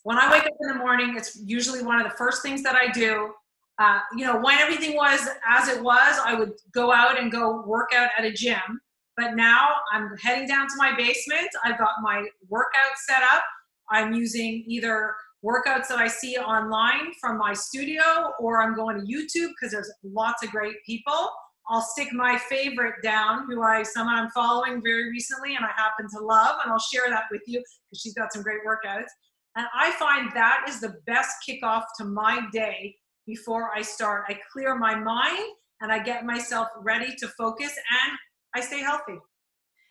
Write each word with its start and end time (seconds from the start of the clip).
When 0.03 0.19
I 0.19 0.31
wake 0.31 0.43
up 0.43 0.53
in 0.61 0.67
the 0.67 0.75
morning, 0.75 1.15
it's 1.17 1.41
usually 1.43 1.81
one 1.81 1.99
of 1.99 2.09
the 2.09 2.15
first 2.15 2.43
things 2.43 2.61
that 2.61 2.75
I 2.75 2.91
do. 2.91 3.31
Uh, 3.79 3.99
you 4.15 4.25
know, 4.25 4.39
when 4.41 4.57
everything 4.59 4.95
was 4.95 5.27
as 5.47 5.69
it 5.69 5.81
was, 5.81 6.19
I 6.25 6.33
would 6.33 6.51
go 6.73 6.91
out 6.91 7.17
and 7.17 7.31
go 7.31 7.63
work 7.65 7.91
out 7.95 8.09
at 8.17 8.25
a 8.25 8.31
gym. 8.31 8.81
But 9.15 9.35
now 9.35 9.69
I'm 9.93 10.15
heading 10.21 10.47
down 10.47 10.67
to 10.67 10.73
my 10.77 10.95
basement. 10.95 11.47
I've 11.63 11.77
got 11.77 11.91
my 12.01 12.25
workout 12.49 12.97
set 13.07 13.23
up. 13.23 13.43
I'm 13.89 14.13
using 14.13 14.63
either 14.67 15.15
workouts 15.43 15.87
that 15.87 15.97
I 15.97 16.07
see 16.07 16.37
online 16.37 17.13
from 17.21 17.37
my 17.37 17.53
studio 17.53 18.33
or 18.39 18.61
I'm 18.61 18.75
going 18.75 18.97
to 18.97 19.05
YouTube 19.05 19.49
because 19.49 19.71
there's 19.71 19.91
lots 20.03 20.43
of 20.43 20.51
great 20.51 20.75
people. 20.85 21.29
I'll 21.69 21.81
stick 21.81 22.09
my 22.13 22.37
favorite 22.49 22.95
down, 23.03 23.45
who 23.47 23.61
I 23.61 23.83
someone 23.83 24.15
I'm 24.15 24.29
following 24.31 24.81
very 24.81 25.09
recently 25.09 25.55
and 25.55 25.63
I 25.63 25.69
happen 25.77 26.07
to 26.17 26.19
love, 26.19 26.55
and 26.63 26.71
I'll 26.71 26.79
share 26.79 27.09
that 27.09 27.25
with 27.31 27.41
you 27.45 27.59
because 27.59 28.01
she's 28.01 28.15
got 28.15 28.33
some 28.33 28.41
great 28.41 28.59
workouts. 28.67 29.09
And 29.55 29.67
I 29.75 29.91
find 29.93 30.31
that 30.33 30.65
is 30.67 30.81
the 30.81 30.95
best 31.05 31.29
kickoff 31.47 31.83
to 31.99 32.05
my 32.05 32.41
day 32.51 32.95
before 33.29 33.69
I 33.75 33.81
start. 33.83 34.25
I 34.27 34.39
clear 34.51 34.75
my 34.75 34.95
mind 34.95 35.53
and 35.81 35.91
I 35.91 35.99
get 35.99 36.25
myself 36.25 36.67
ready 36.81 37.15
to 37.19 37.27
focus 37.37 37.71
and 37.77 38.17
I 38.55 38.61
stay 38.61 38.81
healthy. 38.81 39.19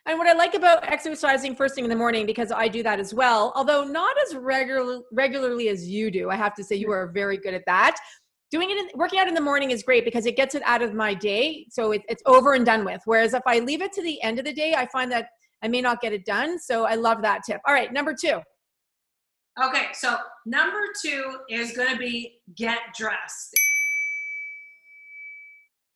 And 0.05 0.17
what 0.17 0.27
I 0.27 0.33
like 0.33 0.55
about 0.55 0.83
exercising 0.83 1.55
first 1.55 1.75
thing 1.75 1.83
in 1.83 1.89
the 1.89 1.95
morning, 1.95 2.25
because 2.25 2.51
I 2.51 2.67
do 2.67 2.83
that 2.83 2.99
as 2.99 3.13
well, 3.13 3.53
although 3.55 3.83
not 3.83 4.15
as 4.25 4.35
regular, 4.35 4.99
regularly 5.13 5.69
as 5.69 5.87
you 5.87 6.11
do, 6.11 6.29
I 6.29 6.35
have 6.35 6.53
to 6.55 6.63
say 6.63 6.75
you 6.75 6.91
are 6.91 7.11
very 7.13 7.37
good 7.37 7.53
at 7.53 7.63
that. 7.67 7.95
Doing 8.51 8.71
it, 8.71 8.77
in, 8.77 8.89
working 8.95 9.19
out 9.19 9.27
in 9.27 9.35
the 9.35 9.41
morning 9.41 9.71
is 9.71 9.83
great 9.83 10.03
because 10.03 10.25
it 10.25 10.35
gets 10.35 10.55
it 10.55 10.63
out 10.65 10.81
of 10.81 10.93
my 10.93 11.13
day, 11.13 11.67
so 11.69 11.91
it, 11.91 12.01
it's 12.09 12.23
over 12.25 12.55
and 12.55 12.65
done 12.65 12.83
with. 12.83 13.01
Whereas 13.05 13.33
if 13.33 13.43
I 13.45 13.59
leave 13.59 13.81
it 13.81 13.93
to 13.93 14.01
the 14.01 14.21
end 14.23 14.39
of 14.39 14.45
the 14.45 14.53
day, 14.53 14.73
I 14.73 14.87
find 14.87 15.11
that 15.11 15.27
I 15.63 15.67
may 15.67 15.81
not 15.81 16.01
get 16.01 16.13
it 16.13 16.25
done. 16.25 16.57
So 16.59 16.85
I 16.85 16.95
love 16.95 17.21
that 17.21 17.41
tip. 17.45 17.61
All 17.67 17.73
right, 17.73 17.93
number 17.93 18.15
two. 18.19 18.39
Okay, 19.61 19.87
so 19.93 20.17
number 20.45 20.79
two 21.01 21.37
is 21.49 21.73
going 21.73 21.91
to 21.91 21.97
be 21.97 22.39
get 22.55 22.79
dressed. 22.97 23.53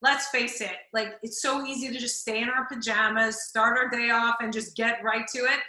Let's 0.01 0.27
face 0.27 0.59
it, 0.59 0.75
like 0.91 1.13
it's 1.23 1.41
so 1.41 1.65
easy 1.65 1.87
to 1.87 1.97
just 1.97 2.19
stay 2.19 2.41
in 2.41 2.49
our 2.49 2.67
pajamas, 2.67 3.43
start 3.43 3.77
our 3.77 3.89
day 3.89 4.09
off, 4.09 4.35
and 4.41 4.51
just 4.51 4.75
get 4.75 5.01
right 5.01 5.25
to 5.33 5.39
it. 5.39 5.59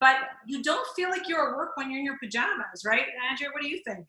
But 0.00 0.16
you 0.46 0.60
don't 0.62 0.86
feel 0.96 1.08
like 1.08 1.28
you're 1.28 1.50
at 1.50 1.56
work 1.56 1.76
when 1.76 1.90
you're 1.90 2.00
in 2.00 2.04
your 2.04 2.18
pajamas, 2.20 2.82
right? 2.84 3.04
Andrea, 3.30 3.50
what 3.52 3.62
do 3.62 3.68
you 3.68 3.80
think? 3.86 4.06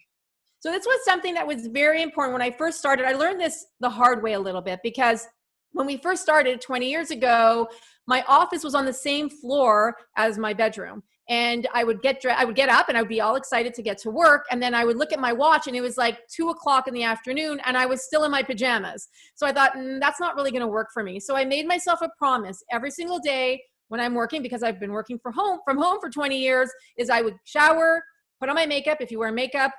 So 0.60 0.72
this 0.72 0.86
was 0.86 1.06
something 1.06 1.36
that 1.36 1.46
was 1.46 1.68
very 1.68 2.02
important 2.02 2.34
when 2.34 2.42
I 2.42 2.50
first 2.50 2.80
started. 2.80 3.06
I 3.06 3.14
learned 3.14 3.40
this 3.40 3.68
the 3.80 3.90
hard 3.90 4.24
way 4.24 4.34
a 4.34 4.40
little 4.40 4.62
bit 4.62 4.80
because 4.82 5.28
when 5.74 5.86
we 5.86 5.98
first 5.98 6.24
started 6.24 6.60
20 6.60 6.90
years 6.90 7.12
ago, 7.12 7.70
my 8.08 8.24
office 8.28 8.64
was 8.64 8.74
on 8.74 8.86
the 8.86 8.94
same 8.94 9.30
floor 9.30 9.96
as 10.18 10.40
my 10.40 10.54
bedroom 10.54 11.04
and 11.30 11.68
I 11.74 11.84
would 11.84 12.02
get 12.02 12.22
dressed. 12.22 12.40
I 12.40 12.46
would 12.46 12.56
get 12.56 12.70
up 12.70 12.88
and 12.90 12.98
I 12.98 13.02
would 13.02 13.10
be 13.10 13.22
all 13.22 13.36
excited 13.36 13.74
to 13.74 13.82
get 13.82 13.98
to 14.00 14.12
work, 14.12 14.46
and 14.52 14.62
then 14.62 14.74
I 14.74 14.86
would 14.86 14.98
look 14.98 15.12
at 15.12 15.20
my 15.20 15.34
watch 15.34 15.68
and 15.68 15.76
it 15.76 15.82
was 15.82 15.98
like 15.98 16.20
two 16.28 16.50
o'clock 16.50 16.88
in 16.88 16.94
the 16.94 17.04
afternoon, 17.04 17.60
and 17.66 17.78
I 17.78 17.86
was 17.86 18.04
still 18.04 18.24
in 18.24 18.32
my 18.32 18.44
pajamas. 18.44 19.08
So 19.36 19.46
I 19.46 19.52
thought 19.52 19.74
mm, 19.74 20.00
that's 20.00 20.20
not 20.20 20.36
really 20.36 20.52
going 20.52 20.62
to 20.62 20.68
work 20.68 20.90
for 20.94 21.04
me. 21.04 21.20
So 21.20 21.36
I 21.36 21.46
made 21.46 21.68
myself 21.68 22.02
a 22.02 22.10
promise 22.18 22.64
every 22.72 22.92
single 22.92 23.20
day 23.20 23.62
when 23.90 24.00
I'm 24.00 24.14
working 24.14 24.42
because 24.42 24.64
I've 24.64 24.80
been 24.80 24.92
working 24.92 25.20
for 25.20 25.32
home 25.32 25.60
from 25.66 25.78
home 25.78 25.98
for 26.00 26.10
20 26.10 26.38
years 26.38 26.70
is 26.98 27.10
I 27.10 27.22
would 27.22 27.36
shower, 27.46 28.04
put 28.40 28.50
on 28.50 28.56
my 28.56 28.66
makeup. 28.66 28.98
If 29.02 29.12
you 29.12 29.20
wear 29.20 29.32
makeup, 29.32 29.72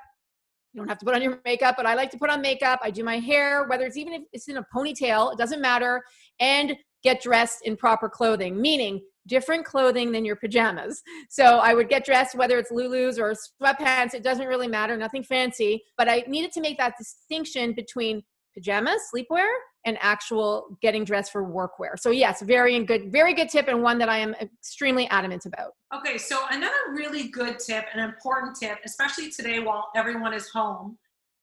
you 0.73 0.81
don't 0.81 0.87
have 0.87 0.99
to 0.99 1.05
put 1.05 1.15
on 1.15 1.21
your 1.21 1.39
makeup, 1.45 1.75
but 1.77 1.85
I 1.85 1.95
like 1.95 2.11
to 2.11 2.17
put 2.17 2.29
on 2.29 2.41
makeup. 2.41 2.79
I 2.83 2.91
do 2.91 3.03
my 3.03 3.17
hair, 3.17 3.67
whether 3.67 3.85
it's 3.85 3.97
even 3.97 4.13
if 4.13 4.21
it's 4.33 4.47
in 4.47 4.57
a 4.57 4.65
ponytail, 4.75 5.33
it 5.33 5.37
doesn't 5.37 5.61
matter, 5.61 6.03
and 6.39 6.75
get 7.03 7.21
dressed 7.21 7.65
in 7.65 7.75
proper 7.75 8.09
clothing, 8.09 8.61
meaning 8.61 9.01
different 9.29 9.63
clothing 9.63 10.11
than 10.11 10.25
your 10.25 10.35
pajamas. 10.35 11.01
So 11.29 11.59
I 11.59 11.73
would 11.73 11.87
get 11.87 12.03
dressed, 12.03 12.35
whether 12.35 12.57
it's 12.57 12.71
Lulu's 12.71 13.17
or 13.17 13.33
sweatpants, 13.33 14.13
it 14.13 14.23
doesn't 14.23 14.47
really 14.47 14.67
matter, 14.67 14.97
nothing 14.97 15.23
fancy. 15.23 15.83
But 15.97 16.09
I 16.09 16.25
needed 16.27 16.51
to 16.53 16.61
make 16.61 16.77
that 16.79 16.95
distinction 16.97 17.73
between 17.73 18.23
pajamas, 18.53 19.01
sleepwear, 19.13 19.47
and 19.85 19.97
actual 20.01 20.77
getting 20.81 21.05
dressed 21.05 21.31
for 21.31 21.43
workwear. 21.45 21.97
So 21.97 22.09
yes, 22.09 22.41
very 22.41 22.77
good, 22.83 23.11
very 23.11 23.33
good 23.33 23.47
tip, 23.47 23.67
and 23.69 23.81
one 23.81 23.97
that 23.99 24.09
I 24.09 24.17
am 24.17 24.33
extremely 24.41 25.07
adamant 25.07 25.45
about. 25.45 25.73
Okay, 25.95 26.17
so 26.17 26.43
another 26.51 26.75
really 26.91 27.29
good 27.29 27.59
tip, 27.59 27.85
an 27.93 27.99
important 28.01 28.57
tip, 28.57 28.79
especially 28.83 29.31
today 29.31 29.59
while 29.59 29.89
everyone 29.95 30.33
is 30.33 30.49
home, 30.49 30.97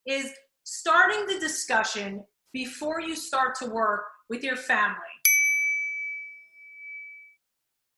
is 0.07 0.33
starting 0.65 1.27
the 1.27 1.41
discussion 1.41 2.25
before 2.53 3.01
you 3.01 3.17
start 3.17 3.55
to 3.55 3.67
work 3.67 4.03
with 4.29 4.43
your 4.43 4.57
family 4.57 5.16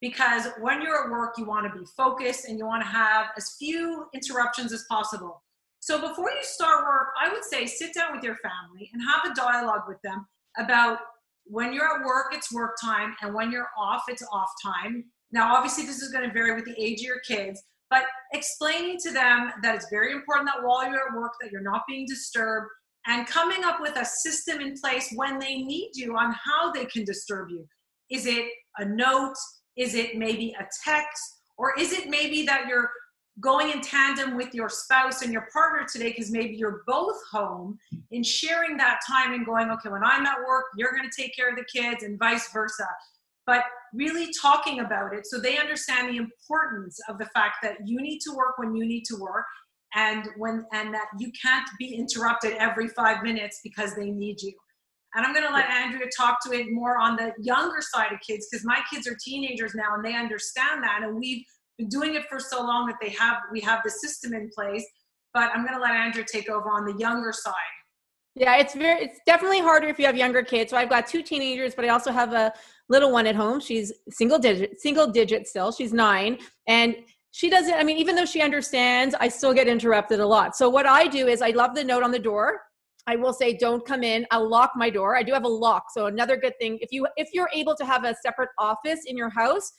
because 0.01 0.49
when 0.61 0.81
you're 0.83 1.05
at 1.05 1.11
work, 1.11 1.35
you 1.39 1.45
want 1.45 1.73
to 1.73 1.79
be 1.79 1.85
focused 1.97 2.47
and 2.47 2.59
you 2.59 2.67
want 2.67 2.83
to 2.83 2.89
have 2.89 3.27
as 3.37 3.57
few 3.59 4.07
interruptions 4.15 4.73
as 4.73 4.85
possible. 4.89 5.43
So 5.81 6.01
before 6.01 6.31
you 6.31 6.43
start 6.43 6.85
work, 6.85 7.09
I 7.21 7.33
would 7.33 7.45
say 7.45 7.67
sit 7.67 7.95
down 7.95 8.15
with 8.15 8.23
your 8.23 8.37
family 8.37 8.91
and 8.93 9.03
have 9.03 9.31
a 9.31 9.35
dialogue 9.35 9.83
with 9.89 10.01
them 10.03 10.27
about 10.59 10.99
when 11.45 11.73
you're 11.73 11.99
at 11.99 12.05
work, 12.05 12.27
it's 12.33 12.53
work 12.53 12.77
time, 12.83 13.15
and 13.23 13.35
when 13.35 13.51
you're 13.51 13.69
off, 13.79 14.03
it's 14.09 14.23
off 14.33 14.51
time. 14.63 15.05
Now, 15.33 15.55
obviously, 15.55 15.87
this 15.87 16.03
is 16.03 16.13
going 16.13 16.27
to 16.27 16.33
vary 16.33 16.55
with 16.55 16.65
the 16.65 16.79
age 16.79 17.01
of 17.01 17.07
your 17.07 17.21
kids, 17.21 17.63
but 17.91 18.03
explaining 18.33 18.99
to 19.05 19.13
them 19.13 19.51
that 19.63 19.75
it's 19.75 19.89
very 19.91 20.13
important 20.13 20.49
that 20.49 20.63
while 20.63 20.85
you're 20.91 21.09
at 21.09 21.17
work, 21.17 21.33
that 21.41 21.51
you're 21.51 21.63
not 21.63 21.83
being 21.89 22.07
disturbed, 22.07 22.69
and 23.07 23.27
coming 23.27 23.65
up 23.65 23.81
with 23.81 23.97
a 23.97 24.05
system 24.05 24.61
in 24.61 24.75
place 24.79 25.11
when 25.15 25.39
they 25.39 25.63
need 25.63 25.93
you 25.95 26.17
on 26.17 26.35
how 26.45 26.71
they 26.71 26.85
can 26.85 27.05
disturb 27.05 27.49
you. 27.51 27.67
Is 28.11 28.27
it 28.27 28.45
a 28.77 28.85
note? 28.85 29.37
Is 29.79 29.95
it 29.95 30.19
maybe 30.19 30.55
a 30.59 30.67
text? 30.85 31.37
Or 31.57 31.73
is 31.79 31.93
it 31.93 32.09
maybe 32.09 32.45
that 32.47 32.67
you're 32.69 32.91
going 33.41 33.71
in 33.71 33.81
tandem 33.81 34.37
with 34.37 34.53
your 34.53 34.69
spouse 34.69 35.23
and 35.23 35.33
your 35.33 35.47
partner 35.53 35.87
today 35.91 36.11
because 36.11 36.31
maybe 36.31 36.57
you're 36.57 36.83
both 36.87 37.17
home 37.31 37.79
and 38.11 38.27
sharing 38.27 38.77
that 38.77 38.99
time 39.09 39.33
and 39.33 39.47
going, 39.47 39.71
okay, 39.71 39.89
when 39.89 40.03
I'm 40.05 40.27
at 40.27 40.39
work, 40.47 40.65
you're 40.77 40.91
going 40.91 41.09
to 41.09 41.23
take 41.23 41.35
care 41.37 41.49
of 41.49 41.57
the 41.57 41.65
kids 41.65 42.03
and 42.03 42.19
vice 42.19 42.53
versa. 42.53 42.87
But 43.47 43.63
really 43.95 44.31
talking 44.43 44.81
about 44.81 45.15
it 45.15 45.27
so 45.27 45.41
they 45.41 45.57
understand 45.57 46.09
the 46.09 46.19
importance 46.19 46.99
of 47.09 47.17
the 47.17 47.27
fact 47.27 47.57
that 47.63 47.77
you 47.87 48.01
need 48.01 48.19
to 48.21 48.35
work 48.35 48.59
when 48.59 48.75
you 48.75 48.85
need 48.85 49.05
to 49.05 49.17
work 49.17 49.47
and 49.95 50.29
when 50.37 50.67
and 50.73 50.93
that 50.93 51.07
you 51.19 51.33
can't 51.41 51.67
be 51.79 51.95
interrupted 51.95 52.53
every 52.59 52.89
five 52.89 53.23
minutes 53.23 53.61
because 53.65 53.95
they 53.95 54.11
need 54.11 54.43
you 54.43 54.53
and 55.15 55.25
I'm 55.25 55.33
going 55.33 55.47
to 55.47 55.53
let 55.53 55.71
Andrea 55.71 56.07
talk 56.17 56.39
to 56.47 56.53
it 56.53 56.67
more 56.71 56.99
on 56.99 57.17
the 57.17 57.33
younger 57.41 57.81
side 57.81 58.13
of 58.13 58.19
kids 58.27 58.47
because 58.51 58.65
my 58.65 58.81
kids 58.93 59.07
are 59.09 59.17
teenagers 59.25 59.75
now 59.75 59.95
and 59.95 60.05
they 60.05 60.15
understand 60.15 60.83
that. 60.83 61.01
And 61.03 61.19
we've 61.19 61.45
been 61.79 61.89
doing 61.89 62.15
it 62.15 62.25
for 62.29 62.39
so 62.39 62.63
long 62.63 62.87
that 62.87 62.97
they 63.01 63.11
have 63.11 63.39
we 63.53 63.61
have 63.61 63.81
the 63.85 63.91
system 63.91 64.35
in 64.35 64.51
place. 64.55 64.85
But 65.33 65.51
I'm 65.55 65.65
going 65.65 65.75
to 65.75 65.81
let 65.81 65.93
Andrea 65.93 66.25
take 66.31 66.51
over 66.51 66.71
on 66.71 66.85
the 66.85 66.95
younger 66.99 67.33
side. 67.33 67.55
Yeah, 68.35 68.57
it's 68.57 68.75
very 68.75 69.03
it's 69.03 69.19
definitely 69.27 69.61
harder 69.61 69.89
if 69.89 69.99
you 69.99 70.07
have 70.07 70.17
younger 70.17 70.43
kids. 70.43 70.71
So 70.71 70.77
I've 70.77 70.91
got 70.91 71.07
two 71.07 71.23
teenagers, 71.23 71.75
but 71.75 71.85
I 71.85 71.89
also 71.89 72.13
have 72.13 72.33
a 72.35 72.53
little 72.89 73.11
one 73.11 73.27
at 73.27 73.35
home. 73.35 73.61
She's 73.61 73.93
single 74.11 74.39
digit, 74.39 74.81
single 74.81 75.07
digit 75.11 75.49
still. 75.49 75.73
She's 75.73 75.93
nine, 75.93 76.39
and 76.67 76.95
she 77.31 77.51
doesn't 77.51 77.75
i 77.75 77.85
mean 77.85 77.99
even 77.99 78.15
though 78.17 78.25
she 78.25 78.41
understands 78.41 79.15
i 79.21 79.29
still 79.29 79.53
get 79.53 79.69
interrupted 79.69 80.19
a 80.19 80.27
lot 80.27 80.57
so 80.57 80.69
what 80.69 80.87
i 80.87 81.07
do 81.07 81.27
is 81.29 81.43
i 81.43 81.51
love 81.51 81.75
the 81.75 81.85
note 81.85 82.03
on 82.03 82.11
the 82.11 82.19
door 82.19 82.61
i 83.09 83.17
will 83.17 83.33
say 83.33 83.57
don't 83.57 83.85
come 83.87 84.03
in. 84.03 84.27
I'll 84.31 84.49
lock 84.49 84.73
my 84.77 84.91
door. 84.91 85.17
I 85.17 85.23
do 85.23 85.33
have 85.33 85.45
a 85.45 85.55
lock. 85.67 85.85
So 85.95 86.07
another 86.07 86.37
good 86.37 86.57
thing 86.61 86.79
if 86.81 86.93
you 86.93 87.07
if 87.17 87.29
you're 87.33 87.51
able 87.55 87.75
to 87.77 87.85
have 87.85 88.05
a 88.05 88.15
separate 88.23 88.51
office 88.59 89.01
in 89.07 89.17
your 89.17 89.31
house 89.31 89.73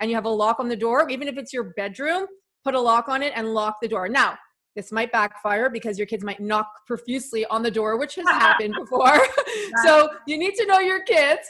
and 0.00 0.10
you 0.10 0.16
have 0.16 0.24
a 0.24 0.36
lock 0.44 0.58
on 0.58 0.68
the 0.68 0.76
door 0.76 1.08
even 1.10 1.28
if 1.28 1.36
it's 1.36 1.52
your 1.52 1.74
bedroom 1.76 2.26
put 2.64 2.74
a 2.74 2.80
lock 2.80 3.08
on 3.08 3.22
it 3.22 3.32
and 3.36 3.54
lock 3.54 3.76
the 3.82 3.88
door. 3.88 4.08
Now 4.08 4.38
this 4.74 4.90
might 4.90 5.12
backfire 5.12 5.68
because 5.68 5.98
your 5.98 6.06
kids 6.06 6.24
might 6.24 6.40
knock 6.40 6.68
profusely 6.86 7.44
on 7.46 7.62
the 7.62 7.70
door 7.70 7.98
which 7.98 8.14
has 8.14 8.28
happened 8.46 8.74
before. 8.78 9.20
So 9.84 10.08
you 10.26 10.38
need 10.38 10.54
to 10.54 10.66
know 10.66 10.78
your 10.78 11.02
kids 11.02 11.46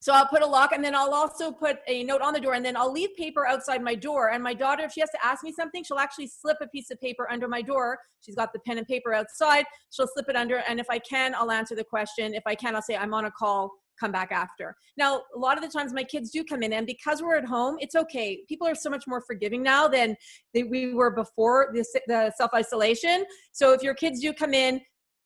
so 0.00 0.14
I'll 0.14 0.26
put 0.26 0.40
a 0.40 0.46
lock 0.46 0.72
and 0.72 0.82
then 0.82 0.94
I'll 0.94 1.12
also 1.12 1.52
put 1.52 1.80
a 1.86 2.02
note 2.04 2.22
on 2.22 2.32
the 2.32 2.40
door 2.40 2.54
and 2.54 2.64
then 2.64 2.74
I'll 2.74 2.90
leave 2.90 3.10
paper 3.16 3.46
outside 3.46 3.82
my 3.82 3.94
door. 3.94 4.30
And 4.30 4.42
my 4.42 4.54
daughter, 4.54 4.82
if 4.82 4.92
she 4.92 5.00
has 5.00 5.10
to 5.10 5.18
ask 5.22 5.44
me 5.44 5.52
something, 5.52 5.84
she'll 5.84 5.98
actually 5.98 6.28
slip 6.28 6.56
a 6.62 6.66
piece 6.68 6.90
of 6.90 6.98
paper 7.00 7.30
under 7.30 7.46
my 7.48 7.60
door. 7.60 7.98
She's 8.22 8.34
got 8.34 8.54
the 8.54 8.60
pen 8.60 8.78
and 8.78 8.86
paper 8.86 9.12
outside. 9.12 9.66
She'll 9.90 10.08
slip 10.14 10.30
it 10.30 10.36
under. 10.36 10.62
And 10.66 10.80
if 10.80 10.86
I 10.88 11.00
can, 11.00 11.34
I'll 11.34 11.50
answer 11.50 11.74
the 11.74 11.84
question. 11.84 12.32
If 12.32 12.42
I 12.46 12.54
can, 12.54 12.74
I'll 12.74 12.80
say, 12.80 12.96
I'm 12.96 13.12
on 13.12 13.26
a 13.26 13.30
call, 13.30 13.70
come 14.00 14.10
back 14.10 14.32
after. 14.32 14.74
Now, 14.96 15.20
a 15.36 15.38
lot 15.38 15.58
of 15.58 15.62
the 15.62 15.68
times 15.68 15.92
my 15.92 16.04
kids 16.04 16.30
do 16.30 16.44
come 16.44 16.62
in 16.62 16.72
and 16.72 16.86
because 16.86 17.20
we're 17.20 17.36
at 17.36 17.44
home, 17.44 17.76
it's 17.78 17.94
okay. 17.94 18.40
People 18.48 18.66
are 18.66 18.74
so 18.74 18.88
much 18.88 19.04
more 19.06 19.20
forgiving 19.20 19.62
now 19.62 19.86
than 19.86 20.16
we 20.54 20.94
were 20.94 21.10
before 21.10 21.72
the, 21.74 21.84
the 22.06 22.32
self 22.38 22.52
isolation. 22.54 23.26
So 23.52 23.74
if 23.74 23.82
your 23.82 23.94
kids 23.94 24.20
do 24.20 24.32
come 24.32 24.54
in, 24.54 24.80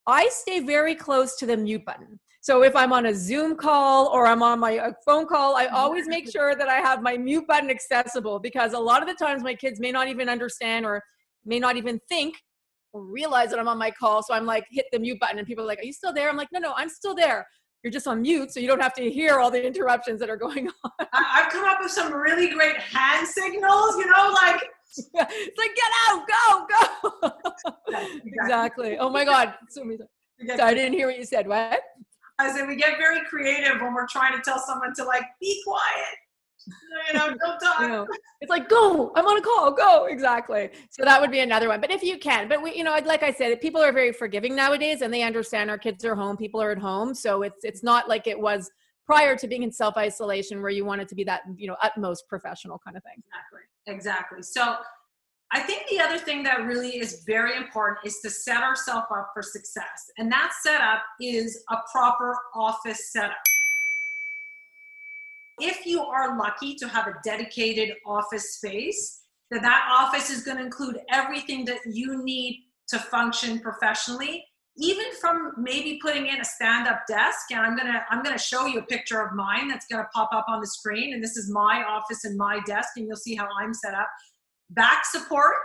I 0.05 0.27
stay 0.29 0.59
very 0.59 0.95
close 0.95 1.37
to 1.37 1.45
the 1.45 1.55
mute 1.55 1.85
button. 1.85 2.19
So 2.45 2.61
if 2.61 2.75
I'm 2.75 2.93
on 2.93 3.07
a 3.07 3.15
Zoom 3.15 3.55
call 3.55 4.05
or 4.09 4.27
I'm 4.27 4.43
on 4.43 4.59
my 4.59 4.77
uh, 4.77 4.91
phone 5.03 5.25
call, 5.25 5.55
I 5.55 5.65
mm-hmm. 5.65 5.75
always 5.77 6.07
make 6.07 6.31
sure 6.31 6.55
that 6.55 6.69
I 6.69 6.75
have 6.75 7.01
my 7.01 7.17
mute 7.17 7.47
button 7.47 7.71
accessible 7.71 8.37
because 8.37 8.73
a 8.73 8.79
lot 8.79 9.01
of 9.01 9.07
the 9.07 9.15
times 9.15 9.41
my 9.41 9.55
kids 9.55 9.79
may 9.79 9.91
not 9.91 10.09
even 10.09 10.29
understand 10.29 10.85
or 10.85 11.01
may 11.43 11.57
not 11.57 11.75
even 11.75 11.99
think 12.07 12.35
or 12.93 13.03
realize 13.03 13.49
that 13.49 13.57
I'm 13.57 13.67
on 13.67 13.79
my 13.79 13.89
call. 13.89 14.21
So 14.21 14.35
I'm 14.35 14.45
like, 14.45 14.63
hit 14.69 14.85
the 14.91 14.99
mute 14.99 15.19
button, 15.19 15.39
and 15.39 15.47
people 15.47 15.63
are 15.63 15.67
like, 15.67 15.79
Are 15.79 15.85
you 15.85 15.91
still 15.91 16.13
there? 16.13 16.29
I'm 16.29 16.37
like, 16.37 16.49
No, 16.53 16.59
no, 16.59 16.73
I'm 16.77 16.87
still 16.87 17.15
there. 17.15 17.47
You're 17.83 17.89
just 17.89 18.05
on 18.05 18.21
mute, 18.21 18.51
so 18.51 18.59
you 18.59 18.67
don't 18.67 18.81
have 18.81 18.93
to 18.93 19.09
hear 19.09 19.39
all 19.39 19.49
the 19.49 19.65
interruptions 19.65 20.19
that 20.19 20.29
are 20.29 20.37
going 20.37 20.69
on. 20.83 21.07
I've 21.13 21.51
come 21.51 21.67
up 21.67 21.79
with 21.81 21.91
some 21.91 22.13
really 22.13 22.49
great 22.49 22.77
hand 22.77 23.27
signals, 23.27 23.97
you 23.97 24.05
know, 24.05 24.31
like 24.31 24.61
it's 24.97 25.57
like 25.57 25.75
get 25.75 25.91
out, 26.09 26.27
go, 26.27 26.67
go. 27.23 27.31
exactly. 27.87 28.21
exactly. 28.23 28.97
Oh 28.99 29.09
my 29.09 29.25
God. 29.25 29.55
So 29.69 29.83
I 30.61 30.75
didn't 30.75 30.93
hear 30.93 31.07
what 31.07 31.17
you 31.17 31.25
said. 31.25 31.47
What? 31.47 31.81
I 32.39 32.51
said 32.51 32.67
we 32.67 32.75
get 32.75 32.97
very 32.97 33.23
creative 33.25 33.81
when 33.81 33.93
we're 33.93 34.07
trying 34.07 34.35
to 34.35 34.41
tell 34.41 34.59
someone 34.59 34.93
to 34.95 35.03
like 35.03 35.23
be 35.39 35.61
quiet. 35.65 36.17
You 37.07 37.19
know, 37.19 37.27
don't 37.27 37.59
talk. 37.63 37.81
You 37.81 37.87
know, 37.87 38.07
it's 38.41 38.49
like 38.49 38.67
go. 38.67 39.11
I'm 39.15 39.25
on 39.25 39.37
a 39.37 39.41
call. 39.41 39.71
Go 39.71 40.05
exactly. 40.05 40.69
So 40.89 41.03
that 41.03 41.21
would 41.21 41.31
be 41.31 41.39
another 41.39 41.69
one. 41.69 41.79
But 41.79 41.91
if 41.91 42.03
you 42.03 42.17
can, 42.17 42.47
but 42.47 42.61
we, 42.61 42.75
you 42.75 42.83
know, 42.83 42.97
like 43.05 43.23
I 43.23 43.31
said, 43.31 43.59
people 43.61 43.81
are 43.81 43.91
very 43.91 44.11
forgiving 44.11 44.55
nowadays, 44.55 45.01
and 45.01 45.13
they 45.13 45.21
understand 45.23 45.69
our 45.69 45.77
kids 45.77 46.03
are 46.03 46.15
home. 46.15 46.37
People 46.37 46.61
are 46.61 46.71
at 46.71 46.79
home, 46.79 47.13
so 47.13 47.43
it's 47.43 47.63
it's 47.63 47.83
not 47.83 48.09
like 48.09 48.27
it 48.27 48.39
was 48.39 48.69
prior 49.05 49.35
to 49.35 49.47
being 49.47 49.63
in 49.63 49.71
self 49.71 49.95
isolation 49.97 50.61
where 50.61 50.71
you 50.71 50.85
wanted 50.85 51.07
to 51.09 51.15
be 51.15 51.23
that 51.23 51.41
you 51.55 51.67
know 51.67 51.77
utmost 51.81 52.27
professional 52.27 52.79
kind 52.83 52.97
of 52.97 53.03
thing. 53.03 53.21
Exactly. 53.23 53.61
Exactly. 53.87 54.41
So 54.41 54.77
I 55.55 55.61
think 55.61 55.83
the 55.89 56.01
other 56.01 56.17
thing 56.17 56.43
that 56.43 56.65
really 56.65 56.97
is 56.97 57.23
very 57.25 57.55
important 57.55 57.99
is 58.05 58.19
to 58.19 58.29
set 58.29 58.61
ourselves 58.61 59.05
up 59.09 59.29
for 59.33 59.41
success. 59.41 60.11
And 60.17 60.29
that 60.29 60.51
setup 60.61 61.01
is 61.21 61.63
a 61.71 61.77
proper 61.93 62.35
office 62.53 63.13
setup. 63.13 63.37
If 65.61 65.85
you 65.85 66.01
are 66.01 66.37
lucky 66.37 66.75
to 66.75 66.89
have 66.89 67.07
a 67.07 67.13
dedicated 67.23 67.95
office 68.05 68.57
space, 68.57 69.21
then 69.49 69.61
that 69.61 69.89
office 69.97 70.29
is 70.29 70.43
going 70.43 70.57
to 70.57 70.63
include 70.65 70.99
everything 71.09 71.63
that 71.65 71.79
you 71.89 72.21
need 72.21 72.65
to 72.89 72.99
function 72.99 73.59
professionally 73.59 74.43
even 74.77 75.05
from 75.21 75.53
maybe 75.57 75.97
putting 76.01 76.27
in 76.27 76.41
a 76.41 76.43
stand-up 76.43 76.99
desk 77.07 77.49
and 77.51 77.61
i'm 77.61 77.77
gonna 77.77 78.03
i'm 78.09 78.21
gonna 78.21 78.37
show 78.37 78.65
you 78.65 78.79
a 78.79 78.83
picture 78.83 79.21
of 79.21 79.33
mine 79.33 79.69
that's 79.69 79.87
gonna 79.87 80.07
pop 80.13 80.29
up 80.33 80.45
on 80.49 80.59
the 80.59 80.67
screen 80.67 81.13
and 81.13 81.23
this 81.23 81.37
is 81.37 81.49
my 81.49 81.83
office 81.87 82.25
and 82.25 82.37
my 82.37 82.59
desk 82.67 82.89
and 82.97 83.07
you'll 83.07 83.15
see 83.15 83.35
how 83.35 83.47
i'm 83.59 83.73
set 83.73 83.93
up 83.93 84.07
back 84.71 85.05
support 85.05 85.63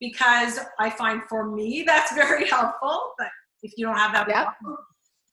because 0.00 0.58
I 0.78 0.90
find 0.90 1.22
for 1.28 1.50
me 1.50 1.84
that's 1.86 2.14
very 2.14 2.48
helpful. 2.56 3.12
But 3.18 3.28
if 3.62 3.72
you 3.76 3.86
don't 3.86 3.96
have 3.96 4.12
that, 4.12 4.28
yep. 4.28 4.48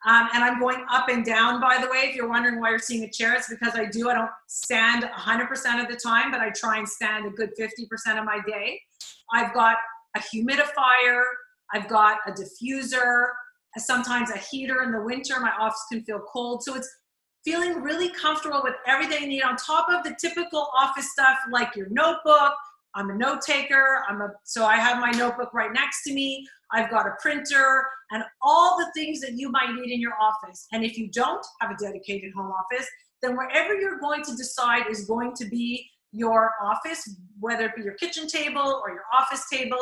um, 0.08 0.30
and 0.34 0.44
I'm 0.44 0.60
going 0.60 0.86
up 0.92 1.10
and 1.10 1.26
down, 1.26 1.60
by 1.60 1.80
the 1.82 1.88
way, 1.88 2.00
if 2.10 2.16
you're 2.16 2.30
wondering 2.30 2.60
why 2.60 2.70
you're 2.70 2.80
seeing 2.80 3.04
a 3.04 3.10
chair, 3.10 3.36
it's 3.36 3.50
because 3.50 3.76
I 3.76 3.86
do. 3.86 4.10
I 4.10 4.14
don't 4.14 4.30
stand 4.48 5.04
100% 5.04 5.82
of 5.82 5.90
the 5.90 5.96
time, 5.96 6.32
but 6.32 6.40
I 6.40 6.52
try 6.52 6.78
and 6.78 6.88
stand 6.88 7.26
a 7.26 7.32
good 7.32 7.52
50% 7.60 8.20
of 8.20 8.26
my 8.26 8.40
day. 8.48 8.80
I've 9.34 9.54
got 9.54 9.78
a 10.16 10.20
humidifier, 10.20 11.24
I've 11.74 11.88
got 11.88 12.18
a 12.28 12.32
diffuser, 12.32 13.28
sometimes 13.78 14.32
a 14.32 14.38
heater 14.38 14.84
in 14.84 14.92
the 14.92 15.02
winter. 15.02 15.40
My 15.40 15.52
office 15.60 15.84
can 15.92 16.04
feel 16.04 16.22
cold. 16.32 16.64
So 16.64 16.76
it's 16.76 16.90
feeling 17.46 17.82
really 17.82 18.10
comfortable 18.10 18.62
with 18.64 18.76
everything 18.88 19.24
you 19.24 19.28
need 19.28 19.44
on 19.44 19.56
top 19.56 19.88
of 19.90 20.04
the 20.04 20.16
typical 20.20 20.70
office 20.78 21.12
stuff 21.12 21.38
like 21.52 21.76
your 21.76 21.88
notebook, 21.90 22.54
I'm 22.96 23.10
a 23.10 23.16
note 23.16 23.42
taker. 23.42 24.04
I'm 24.08 24.22
a 24.22 24.30
so 24.44 24.66
I 24.66 24.78
have 24.78 25.00
my 25.00 25.12
notebook 25.12 25.54
right 25.54 25.72
next 25.72 26.04
to 26.04 26.14
me. 26.14 26.48
I've 26.72 26.90
got 26.90 27.08
a 27.08 27.14
printer 27.22 27.86
and 28.12 28.24
all 28.42 28.78
the 28.78 28.92
things 28.96 29.22
that 29.22 29.34
you 29.34 29.50
might 29.50 29.74
need 29.74 29.92
in 29.92 30.00
your 30.00 30.14
office. 30.20 30.68
And 30.72 30.84
if 30.84 30.98
you 30.98 31.10
don't 31.10 31.46
have 31.62 31.72
a 31.72 31.76
dedicated 31.84 32.32
home 32.36 32.52
office, 32.52 32.88
then 33.22 33.36
wherever 33.36 33.74
you're 33.74 34.00
going 34.00 34.24
to 34.24 34.36
decide 34.36 34.84
is 34.90 35.06
going 35.06 35.34
to 35.36 35.46
be 35.46 35.90
your 36.12 36.52
office, 36.62 37.16
whether 37.40 37.66
it 37.66 37.76
be 37.76 37.84
your 37.84 37.94
kitchen 37.96 38.28
table 38.28 38.82
or 38.84 38.90
your 38.92 39.04
office 39.14 39.46
table, 39.52 39.78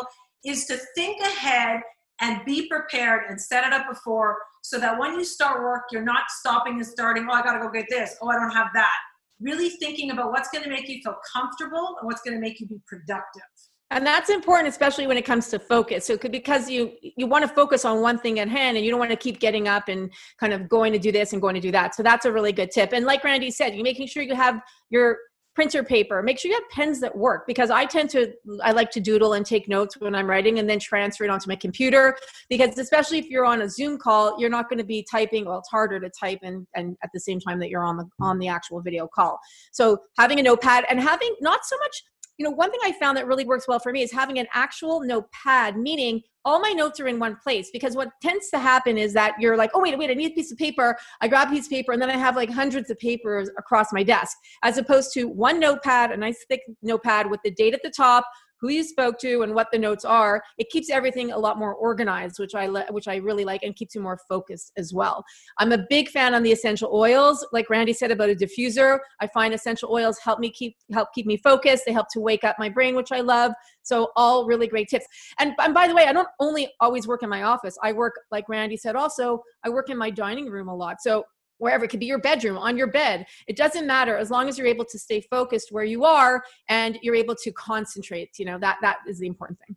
is 0.45 0.65
to 0.65 0.77
think 0.95 1.21
ahead 1.21 1.81
and 2.19 2.43
be 2.45 2.67
prepared 2.67 3.23
and 3.29 3.39
set 3.39 3.65
it 3.65 3.73
up 3.73 3.87
before 3.87 4.37
so 4.61 4.79
that 4.79 4.99
when 4.99 5.13
you 5.13 5.23
start 5.23 5.61
work, 5.61 5.83
you're 5.91 6.01
not 6.01 6.29
stopping 6.29 6.73
and 6.73 6.85
starting, 6.85 7.27
oh, 7.29 7.33
I 7.33 7.43
gotta 7.43 7.59
go 7.59 7.69
get 7.69 7.85
this, 7.89 8.17
oh, 8.21 8.27
I 8.29 8.35
don't 8.35 8.51
have 8.51 8.67
that 8.73 8.95
really 9.39 9.69
thinking 9.69 10.11
about 10.11 10.31
what's 10.31 10.49
going 10.49 10.63
to 10.63 10.69
make 10.69 10.87
you 10.89 10.99
feel 11.03 11.15
comfortable 11.33 11.97
and 11.99 12.05
what's 12.07 12.21
going 12.21 12.35
to 12.35 12.41
make 12.41 12.59
you 12.59 12.67
be 12.67 12.79
productive. 12.87 13.43
And 13.89 14.05
that's 14.05 14.29
important 14.29 14.67
especially 14.67 15.07
when 15.07 15.17
it 15.17 15.23
comes 15.23 15.47
to 15.49 15.59
focus. 15.59 16.05
So 16.05 16.17
because 16.17 16.69
you 16.69 16.91
you 17.01 17.25
want 17.25 17.47
to 17.47 17.47
focus 17.47 17.85
on 17.85 18.01
one 18.01 18.19
thing 18.19 18.39
at 18.39 18.49
hand 18.49 18.75
and 18.75 18.85
you 18.85 18.91
don't 18.91 18.99
want 18.99 19.11
to 19.11 19.17
keep 19.17 19.39
getting 19.39 19.69
up 19.69 19.87
and 19.87 20.11
kind 20.39 20.51
of 20.51 20.67
going 20.67 20.91
to 20.91 20.99
do 20.99 21.09
this 21.11 21.31
and 21.31 21.41
going 21.41 21.55
to 21.55 21.61
do 21.61 21.71
that. 21.71 21.95
So 21.95 22.03
that's 22.03 22.25
a 22.25 22.31
really 22.31 22.51
good 22.51 22.69
tip. 22.69 22.91
And 22.91 23.05
like 23.05 23.23
randy 23.23 23.49
said 23.49 23.75
you're 23.75 23.83
making 23.83 24.07
sure 24.07 24.23
you 24.23 24.35
have 24.35 24.59
your 24.89 25.17
printer 25.57 25.83
paper. 25.83 26.21
Make 26.21 26.37
sure 26.37 26.51
you 26.51 26.55
have 26.55 26.69
pens 26.69 26.99
that 26.99 27.17
work 27.17 27.47
because 27.47 27.71
i 27.71 27.83
tend 27.83 28.11
to 28.11 28.31
i 28.63 28.71
like 28.71 28.91
to 28.91 28.99
doodle 28.99 29.33
and 29.33 29.43
take 29.43 29.67
notes 29.67 29.99
when 29.99 30.13
i'm 30.13 30.29
writing 30.29 30.59
and 30.59 30.69
then 30.69 30.77
transfer 30.77 31.23
it 31.23 31.31
onto 31.31 31.49
my 31.49 31.55
computer 31.55 32.15
because 32.47 32.77
especially 32.77 33.17
if 33.17 33.25
you're 33.25 33.43
on 33.43 33.63
a 33.63 33.69
zoom 33.69 33.97
call 33.97 34.39
you're 34.39 34.51
not 34.51 34.69
going 34.69 34.77
to 34.77 34.85
be 34.85 35.03
typing 35.09 35.45
well 35.45 35.57
it's 35.57 35.69
harder 35.69 35.99
to 35.99 36.11
type 36.11 36.37
and 36.43 36.67
and 36.75 36.95
at 37.03 37.09
the 37.11 37.19
same 37.19 37.39
time 37.39 37.57
that 37.57 37.69
you're 37.69 37.83
on 37.83 37.97
the 37.97 38.05
on 38.19 38.37
the 38.37 38.47
actual 38.47 38.81
video 38.81 39.07
call. 39.07 39.39
So 39.71 39.97
having 40.17 40.39
a 40.39 40.43
notepad 40.43 40.85
and 40.89 40.99
having 41.01 41.35
not 41.41 41.65
so 41.65 41.75
much 41.79 42.03
you 42.37 42.43
know, 42.43 42.51
one 42.51 42.69
thing 42.71 42.79
I 42.83 42.91
found 42.93 43.17
that 43.17 43.27
really 43.27 43.45
works 43.45 43.67
well 43.67 43.79
for 43.79 43.91
me 43.91 44.03
is 44.03 44.11
having 44.11 44.37
an 44.39 44.47
actual 44.53 45.01
notepad, 45.01 45.77
meaning 45.77 46.21
all 46.45 46.59
my 46.59 46.71
notes 46.71 46.99
are 46.99 47.07
in 47.07 47.19
one 47.19 47.35
place. 47.43 47.69
Because 47.73 47.95
what 47.95 48.09
tends 48.21 48.49
to 48.51 48.59
happen 48.59 48.97
is 48.97 49.13
that 49.13 49.33
you're 49.39 49.57
like, 49.57 49.71
oh, 49.73 49.81
wait, 49.81 49.97
wait, 49.97 50.09
I 50.09 50.13
need 50.13 50.31
a 50.31 50.35
piece 50.35 50.51
of 50.51 50.57
paper. 50.57 50.97
I 51.19 51.27
grab 51.27 51.49
a 51.49 51.51
piece 51.51 51.65
of 51.65 51.71
paper, 51.71 51.91
and 51.91 52.01
then 52.01 52.09
I 52.09 52.17
have 52.17 52.35
like 52.35 52.49
hundreds 52.49 52.89
of 52.89 52.97
papers 52.99 53.49
across 53.57 53.91
my 53.91 54.03
desk, 54.03 54.37
as 54.63 54.77
opposed 54.77 55.11
to 55.13 55.25
one 55.25 55.59
notepad, 55.59 56.11
a 56.11 56.17
nice 56.17 56.45
thick 56.47 56.61
notepad 56.81 57.29
with 57.29 57.41
the 57.43 57.51
date 57.51 57.73
at 57.73 57.81
the 57.83 57.91
top, 57.91 58.25
who 58.59 58.69
you 58.69 58.83
spoke 58.83 59.19
to 59.19 59.41
and 59.41 59.53
what 59.53 59.67
the 59.71 59.77
notes 59.77 60.05
are 60.05 60.41
it 60.57 60.69
keeps 60.69 60.89
everything 60.89 61.31
a 61.31 61.37
lot 61.37 61.57
more 61.57 61.75
organized 61.75 62.39
which 62.39 62.55
i 62.55 62.67
le- 62.67 62.85
which 62.91 63.07
i 63.07 63.15
really 63.15 63.45
like 63.45 63.63
and 63.63 63.75
keeps 63.75 63.95
you 63.95 64.01
more 64.01 64.19
focused 64.27 64.71
as 64.77 64.93
well. 64.93 65.23
I'm 65.59 65.71
a 65.71 65.85
big 65.89 66.09
fan 66.09 66.33
on 66.33 66.43
the 66.43 66.51
essential 66.51 66.89
oils. 66.93 67.45
Like 67.51 67.69
randy 67.69 67.93
said 67.93 68.11
about 68.11 68.29
a 68.29 68.35
diffuser 68.35 68.99
i 69.21 69.27
find 69.27 69.53
essential 69.53 69.91
oils 69.91 70.17
help 70.19 70.39
me 70.39 70.49
keep 70.49 70.75
help 70.91 71.09
keep 71.13 71.25
me 71.25 71.37
focused. 71.37 71.83
They 71.85 71.93
help 71.93 72.07
to 72.13 72.19
wake 72.19 72.43
up 72.43 72.55
my 72.59 72.69
brain 72.69 72.95
which 72.95 73.11
i 73.11 73.21
love. 73.21 73.51
So 73.83 74.09
all 74.15 74.45
really 74.45 74.67
great 74.67 74.89
tips. 74.89 75.05
And, 75.39 75.53
and 75.59 75.73
by 75.73 75.87
the 75.87 75.95
way 75.95 76.05
i 76.05 76.13
don't 76.13 76.27
only 76.39 76.69
always 76.79 77.07
work 77.07 77.23
in 77.23 77.29
my 77.29 77.43
office. 77.43 77.77
I 77.83 77.93
work 77.93 78.13
like 78.31 78.49
randy 78.49 78.77
said 78.77 78.95
also 78.95 79.41
i 79.63 79.69
work 79.69 79.89
in 79.89 79.97
my 79.97 80.09
dining 80.09 80.49
room 80.49 80.67
a 80.67 80.75
lot. 80.75 81.01
So 81.01 81.23
wherever 81.57 81.85
it 81.85 81.89
could 81.89 81.99
be 81.99 82.05
your 82.05 82.19
bedroom 82.19 82.57
on 82.57 82.77
your 82.77 82.87
bed. 82.87 83.25
It 83.47 83.55
doesn't 83.55 83.87
matter 83.87 84.17
as 84.17 84.29
long 84.29 84.47
as 84.49 84.57
you're 84.57 84.67
able 84.67 84.85
to 84.85 84.99
stay 84.99 85.21
focused 85.21 85.71
where 85.71 85.83
you 85.83 86.05
are 86.05 86.43
and 86.69 86.97
you're 87.01 87.15
able 87.15 87.35
to 87.35 87.51
concentrate 87.51 88.29
you 88.37 88.45
know 88.45 88.57
that 88.59 88.77
that 88.81 88.97
is 89.07 89.19
the 89.19 89.27
important 89.27 89.59
thing. 89.65 89.75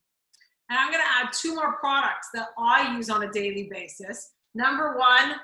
And 0.68 0.78
i'm 0.78 0.90
going 0.90 1.02
to 1.02 1.26
add 1.26 1.32
two 1.32 1.54
more 1.54 1.76
products 1.78 2.28
that 2.34 2.48
i 2.58 2.94
use 2.96 3.10
on 3.10 3.22
a 3.22 3.30
daily 3.30 3.68
basis. 3.70 4.32
Number 4.54 4.96
one 4.96 5.36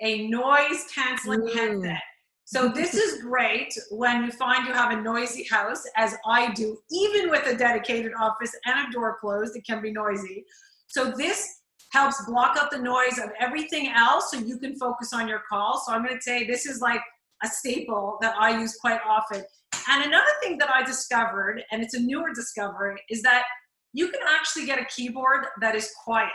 a 0.00 0.28
noise 0.28 0.86
canceling 0.94 1.40
mm. 1.40 1.54
headset 1.54 2.02
so 2.44 2.68
this 2.68 2.94
is 2.94 3.22
great 3.30 3.72
when 3.90 4.24
you 4.24 4.30
find 4.32 4.66
you 4.66 4.72
have 4.72 4.96
a 4.96 5.00
noisy 5.00 5.44
house 5.44 5.84
as 5.96 6.14
i 6.26 6.52
do 6.52 6.76
even 6.90 7.30
with 7.30 7.46
a 7.46 7.56
dedicated 7.56 8.12
office 8.18 8.54
and 8.66 8.88
a 8.88 8.92
door 8.92 9.18
closed 9.20 9.56
it 9.56 9.66
can 9.66 9.80
be 9.82 9.92
noisy. 9.92 10.44
So 10.88 11.10
this 11.10 11.62
helps 11.94 12.24
block 12.26 12.56
out 12.60 12.72
the 12.72 12.78
noise 12.78 13.18
of 13.22 13.30
everything 13.38 13.88
else 13.88 14.32
so 14.32 14.38
you 14.38 14.58
can 14.58 14.76
focus 14.76 15.12
on 15.12 15.28
your 15.28 15.42
call. 15.48 15.80
So 15.86 15.92
I'm 15.92 16.04
going 16.04 16.16
to 16.16 16.22
say 16.22 16.44
this 16.44 16.66
is 16.66 16.80
like 16.80 17.00
a 17.44 17.48
staple 17.48 18.18
that 18.20 18.34
I 18.36 18.58
use 18.58 18.76
quite 18.80 18.98
often. 19.06 19.44
And 19.88 20.04
another 20.04 20.30
thing 20.42 20.58
that 20.58 20.70
I 20.70 20.82
discovered, 20.82 21.62
and 21.70 21.82
it's 21.82 21.94
a 21.94 22.00
newer 22.00 22.32
discovery, 22.34 22.96
is 23.10 23.22
that 23.22 23.44
you 23.92 24.08
can 24.08 24.20
actually 24.28 24.66
get 24.66 24.80
a 24.80 24.84
keyboard 24.86 25.46
that 25.60 25.76
is 25.76 25.92
quiet. 26.04 26.30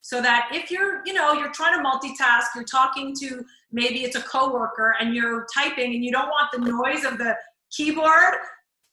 So 0.00 0.22
that 0.22 0.48
if 0.52 0.70
you're, 0.70 1.02
you 1.04 1.12
know, 1.12 1.32
you're 1.34 1.52
trying 1.52 1.76
to 1.76 1.86
multitask, 1.86 2.44
you're 2.54 2.64
talking 2.64 3.14
to 3.16 3.44
maybe 3.72 4.02
it's 4.02 4.16
a 4.16 4.22
coworker 4.22 4.94
and 4.98 5.14
you're 5.14 5.46
typing 5.52 5.94
and 5.94 6.02
you 6.02 6.12
don't 6.12 6.28
want 6.28 6.52
the 6.52 6.58
noise 6.58 7.04
of 7.04 7.18
the 7.18 7.36
keyboard, 7.70 8.34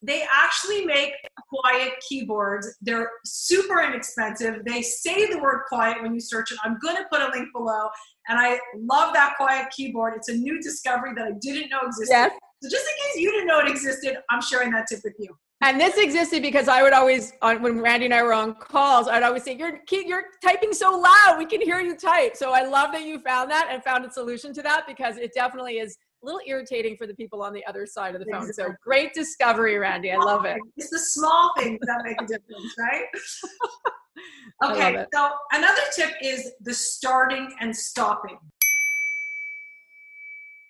they 0.03 0.25
actually 0.31 0.86
make 0.86 1.13
quiet 1.48 1.93
keyboards. 2.07 2.75
They're 2.81 3.10
super 3.25 3.81
inexpensive. 3.81 4.63
They 4.65 4.81
say 4.81 5.31
the 5.31 5.39
word 5.39 5.63
quiet 5.69 6.01
when 6.01 6.13
you 6.13 6.19
search 6.19 6.51
it. 6.51 6.57
I'm 6.63 6.77
going 6.79 6.98
to 6.98 7.05
put 7.12 7.22
a 7.22 7.29
link 7.29 7.48
below. 7.53 7.88
And 8.27 8.38
I 8.38 8.60
love 8.77 9.13
that 9.13 9.36
quiet 9.38 9.69
keyboard. 9.75 10.13
It's 10.15 10.29
a 10.29 10.36
new 10.36 10.62
discovery 10.62 11.13
that 11.15 11.25
I 11.25 11.31
didn't 11.39 11.69
know 11.69 11.81
existed. 11.86 12.12
Yes. 12.12 12.31
So 12.62 12.69
just 12.69 12.86
in 12.86 12.95
case 13.03 13.22
you 13.22 13.31
didn't 13.31 13.48
know 13.48 13.60
it 13.60 13.69
existed, 13.69 14.17
I'm 14.29 14.41
sharing 14.41 14.72
that 14.72 14.88
tip 14.88 15.00
with 15.03 15.15
you. 15.19 15.36
And 15.62 15.79
this 15.79 15.98
existed 15.98 16.41
because 16.41 16.67
I 16.67 16.83
would 16.83 16.91
always, 16.91 17.31
when 17.41 17.79
Randy 17.79 18.05
and 18.05 18.13
I 18.13 18.22
were 18.22 18.33
on 18.33 18.55
calls, 18.55 19.07
I'd 19.07 19.24
always 19.24 19.43
say, 19.43 19.55
"You're 19.55 19.79
you're 19.89 20.25
typing 20.43 20.74
so 20.74 20.91
loud, 20.91 21.38
we 21.38 21.45
can 21.45 21.62
hear 21.62 21.79
you 21.79 21.95
type." 21.95 22.36
So 22.36 22.51
I 22.51 22.65
love 22.65 22.91
that 22.91 23.05
you 23.05 23.19
found 23.19 23.50
that 23.51 23.69
and 23.72 23.81
found 23.81 24.03
a 24.03 24.12
solution 24.12 24.53
to 24.55 24.62
that 24.63 24.86
because 24.88 25.15
it 25.15 25.31
definitely 25.33 25.77
is 25.77 25.98
a 26.24 26.25
little 26.25 26.42
irritating 26.48 26.96
for 26.96 27.06
the 27.06 27.13
people 27.13 27.44
on 27.44 27.53
the 27.53 27.65
other 27.65 27.86
side 27.86 28.15
of 28.15 28.24
the 28.24 28.32
phone. 28.32 28.51
So 28.53 28.74
great 28.84 29.13
discovery, 29.13 29.77
Randy. 29.77 30.12
I 30.12 30.18
love 30.18 30.46
it. 30.46 30.58
It's 30.77 30.89
the 30.89 31.00
small 31.00 31.51
things 31.58 31.80
that 31.82 32.01
make 32.03 32.22
a 32.22 32.25
difference, 32.25 32.74
right? 32.80 33.06
okay, 34.72 35.06
so 35.13 35.32
another 35.51 35.82
tip 35.96 36.12
is 36.22 36.51
the 36.62 36.74
starting 36.74 37.53
and 37.60 37.75
stopping. 37.75 38.38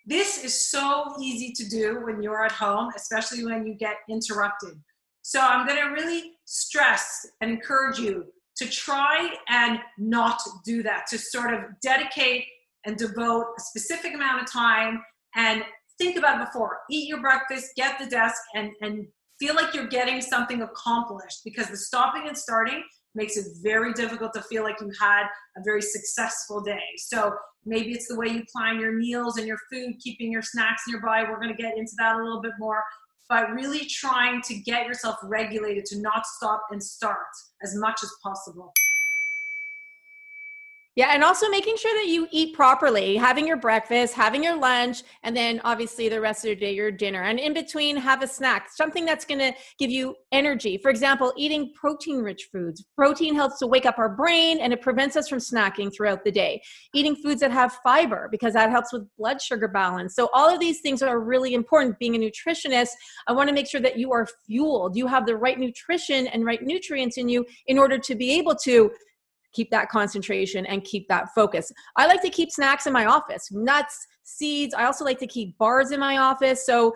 This 0.06 0.44
is 0.44 0.60
so 0.60 1.14
easy 1.22 1.54
to 1.54 1.70
do 1.70 2.02
when 2.04 2.22
you're 2.22 2.44
at 2.44 2.52
home, 2.52 2.92
especially 2.96 3.46
when 3.46 3.66
you 3.66 3.76
get 3.76 3.98
interrupted. 4.10 4.74
So 5.22 5.40
I'm 5.40 5.66
going 5.66 5.82
to 5.82 5.90
really 5.92 6.34
stress 6.46 7.26
and 7.40 7.50
encourage 7.50 8.00
you 8.00 8.26
to 8.58 8.70
try 8.70 9.34
and 9.48 9.80
not 9.98 10.42
do 10.66 10.84
that, 10.84 11.06
to 11.10 11.18
sort 11.18 11.54
of 11.54 11.62
dedicate 11.82 12.46
and 12.86 12.98
devote 12.98 13.46
a 13.58 13.62
specific 13.62 14.14
amount 14.14 14.42
of 14.42 14.52
time 14.52 15.02
and 15.36 15.64
think 15.98 16.18
about 16.18 16.42
it 16.42 16.46
before. 16.48 16.80
Eat 16.90 17.08
your 17.08 17.22
breakfast, 17.22 17.72
get 17.76 18.00
the 18.00 18.06
desk, 18.06 18.42
and, 18.56 18.72
and 18.82 19.08
feel 19.40 19.56
like 19.56 19.74
you're 19.74 19.88
getting 19.88 20.22
something 20.22 20.62
accomplished 20.62 21.42
because 21.44 21.68
the 21.68 21.78
stopping 21.78 22.28
and 22.28 22.38
starting 22.38 22.84
makes 23.16 23.38
it 23.38 23.46
very 23.62 23.94
difficult 23.94 24.34
to 24.34 24.42
feel 24.44 24.64
like 24.64 24.80
you 24.82 24.92
had 25.00 25.24
a 25.58 25.62
very 25.64 25.82
successful 25.82 26.62
day. 26.62 26.82
So 26.98 27.34
maybe 27.66 27.92
it's 27.92 28.08
the 28.08 28.18
way 28.18 28.28
you 28.28 28.44
plan 28.56 28.80
your 28.80 28.94
meals 28.94 29.38
and 29.38 29.48
your 29.48 29.60
food, 29.72 29.96
keeping 30.00 30.32
your 30.32 30.42
snacks 30.42 30.84
nearby. 30.88 31.24
We're 31.24 31.40
going 31.40 31.56
to 31.56 31.62
get 31.62 31.78
into 31.78 31.94
that 32.00 32.16
a 32.16 32.24
little 32.24 32.42
bit 32.42 32.54
more. 32.60 32.84
But 33.30 33.52
really 33.52 33.86
trying 33.86 34.42
to 34.44 34.56
get 34.56 34.86
yourself 34.86 35.16
regulated 35.24 35.86
to 35.86 36.02
not 36.02 36.26
stop 36.26 36.64
and 36.72 36.84
start 36.84 37.18
as 37.64 37.76
much 37.76 38.00
as 38.04 38.12
possible. 38.22 38.74
Yeah, 40.96 41.10
and 41.12 41.24
also 41.24 41.50
making 41.50 41.78
sure 41.78 41.92
that 42.00 42.08
you 42.08 42.28
eat 42.30 42.56
properly, 42.56 43.16
having 43.16 43.48
your 43.48 43.58
breakfast, 43.58 44.14
having 44.14 44.44
your 44.44 44.56
lunch, 44.56 45.02
and 45.24 45.36
then 45.36 45.60
obviously 45.64 46.08
the 46.08 46.22
rest 46.22 46.46
of 46.46 46.50
the 46.50 46.56
day 46.56 46.76
your 46.76 46.92
dinner. 46.92 47.24
And 47.24 47.40
in 47.40 47.52
between, 47.52 47.98
have 47.98 48.22
a 48.22 48.28
snack, 48.28 48.70
something 48.70 49.04
that's 49.04 49.26
to 49.26 49.54
give 49.80 49.90
you 49.90 50.16
energy. 50.32 50.78
For 50.78 50.92
example, 50.92 51.34
eating 51.36 51.74
protein 51.74 52.18
rich 52.18 52.50
foods. 52.52 52.86
Protein 52.96 53.34
helps 53.34 53.58
to 53.60 53.68
wake 53.68 53.88
up 53.88 53.98
our 53.98 54.10
brain 54.10 54.60
and 54.60 54.72
it 54.72 54.82
prevents 54.82 55.16
us 55.16 55.28
from 55.28 55.40
snacking 55.40 55.92
throughout 55.92 56.24
the 56.24 56.32
day. 56.32 56.62
Eating 56.94 57.16
foods 57.16 57.42
that 57.42 57.50
have 57.50 57.80
fiber 57.84 58.28
because 58.30 58.54
that 58.54 58.70
helps 58.70 58.94
with 58.94 59.08
blood 59.18 59.42
sugar 59.42 59.68
balance. 59.68 60.14
So, 60.14 60.30
all 60.32 60.48
of 60.48 60.60
these 60.60 60.82
things 60.82 61.02
are 61.02 61.20
really 61.20 61.56
important. 61.56 61.98
Being 61.98 62.16
a 62.16 62.20
nutritionist, 62.20 62.90
I 63.26 63.32
want 63.32 63.50
to 63.50 63.56
make 63.56 63.68
sure 63.68 63.82
that 63.82 63.98
you 63.98 64.12
are 64.12 64.28
fueled, 64.46 64.96
you 64.96 65.08
have 65.08 65.26
the 65.26 65.38
right 65.38 65.58
nutrition 65.58 66.28
and 66.28 66.46
right 66.46 66.62
nutrients 66.62 67.18
in 67.18 67.30
you 67.30 67.46
in 67.66 67.80
order 67.80 67.98
to 67.98 68.14
be 68.14 68.38
able 68.38 68.56
to 68.58 68.92
keep 69.54 69.70
that 69.72 69.90
concentration 69.90 70.66
and 70.66 70.84
keep 70.84 71.08
that 71.08 71.30
focus. 71.34 71.72
I 71.96 72.08
like 72.08 72.22
to 72.24 72.30
keep 72.30 72.52
snacks 72.52 72.88
in 72.88 72.94
my 72.94 73.06
office, 73.06 73.52
nuts, 73.52 74.08
seeds. 74.24 74.74
I 74.74 74.86
also 74.86 75.06
like 75.06 75.20
to 75.20 75.28
keep 75.28 75.58
bars 75.58 75.92
in 75.92 76.00
my 76.00 76.18
office. 76.18 76.66
So 76.66 76.94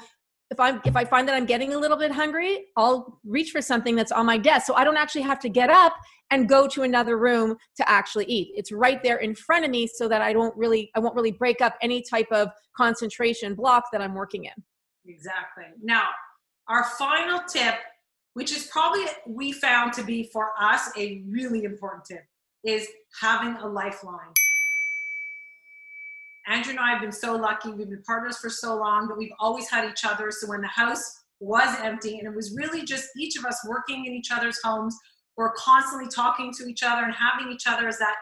if 0.49 0.59
I'm 0.59 0.81
if 0.85 0.95
I 0.95 1.03
find 1.03 1.27
that 1.27 1.35
I'm 1.35 1.45
getting 1.45 1.73
a 1.73 1.77
little 1.77 1.97
bit 1.97 2.11
hungry, 2.11 2.67
I'll 2.77 3.19
reach 3.25 3.51
for 3.51 3.61
something 3.61 3.95
that's 3.95 4.11
on 4.11 4.25
my 4.25 4.37
desk. 4.37 4.65
So 4.65 4.75
I 4.75 4.83
don't 4.83 4.97
actually 4.97 5.23
have 5.23 5.39
to 5.39 5.49
get 5.49 5.69
up 5.69 5.93
and 6.31 6.47
go 6.47 6.67
to 6.67 6.83
another 6.83 7.17
room 7.17 7.55
to 7.75 7.89
actually 7.89 8.25
eat. 8.25 8.53
It's 8.55 8.71
right 8.71 9.01
there 9.03 9.17
in 9.17 9.35
front 9.35 9.65
of 9.65 9.71
me 9.71 9.87
so 9.87 10.07
that 10.07 10.21
I 10.21 10.33
don't 10.33 10.55
really 10.55 10.89
I 10.95 10.99
won't 10.99 11.15
really 11.15 11.31
break 11.31 11.61
up 11.61 11.75
any 11.81 12.01
type 12.01 12.31
of 12.31 12.49
concentration 12.75 13.55
block 13.55 13.85
that 13.91 14.01
I'm 14.01 14.13
working 14.13 14.45
in. 14.45 14.53
Exactly. 15.05 15.65
Now, 15.81 16.07
our 16.69 16.85
final 16.97 17.39
tip, 17.47 17.75
which 18.33 18.51
is 18.51 18.67
probably 18.67 19.03
we 19.25 19.51
found 19.51 19.93
to 19.93 20.03
be 20.03 20.29
for 20.31 20.51
us 20.59 20.89
a 20.97 21.23
really 21.29 21.63
important 21.63 22.05
tip, 22.05 22.23
is 22.67 22.87
having 23.21 23.55
a 23.63 23.67
lifeline. 23.67 24.33
Andrea 26.47 26.71
and 26.71 26.79
I 26.79 26.91
have 26.91 27.01
been 27.01 27.11
so 27.11 27.35
lucky. 27.35 27.71
We've 27.71 27.89
been 27.89 28.03
partners 28.05 28.37
for 28.37 28.49
so 28.49 28.75
long 28.75 29.07
that 29.07 29.17
we've 29.17 29.31
always 29.39 29.69
had 29.69 29.89
each 29.89 30.05
other. 30.05 30.31
So 30.31 30.47
when 30.47 30.61
the 30.61 30.67
house 30.67 31.23
was 31.39 31.75
empty 31.81 32.19
and 32.19 32.27
it 32.27 32.35
was 32.35 32.55
really 32.55 32.83
just 32.83 33.07
each 33.17 33.37
of 33.37 33.45
us 33.45 33.59
working 33.67 34.05
in 34.05 34.13
each 34.13 34.31
other's 34.31 34.59
homes, 34.63 34.95
we're 35.37 35.53
constantly 35.53 36.09
talking 36.09 36.51
to 36.57 36.65
each 36.65 36.83
other 36.83 37.03
and 37.03 37.13
having 37.13 37.51
each 37.51 37.67
other 37.67 37.87
as 37.87 37.97
that 37.99 38.15